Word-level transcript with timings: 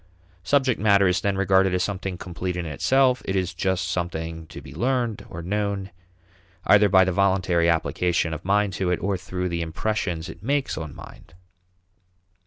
Subject 0.41 0.79
matter 0.81 1.07
is 1.07 1.21
then 1.21 1.37
regarded 1.37 1.75
as 1.75 1.83
something 1.83 2.17
complete 2.17 2.57
in 2.57 2.65
itself; 2.65 3.21
it 3.23 3.35
is 3.35 3.53
just 3.53 3.87
something 3.87 4.47
to 4.47 4.59
be 4.59 4.73
learned 4.73 5.23
or 5.29 5.43
known, 5.43 5.91
either 6.65 6.89
by 6.89 7.03
the 7.03 7.11
voluntary 7.11 7.69
application 7.69 8.33
of 8.33 8.43
mind 8.43 8.73
to 8.73 8.89
it 8.89 8.97
or 8.97 9.15
through 9.15 9.47
the 9.47 9.61
impressions 9.61 10.27
it 10.27 10.41
makes 10.41 10.75
on 10.75 10.95
mind. 10.95 11.35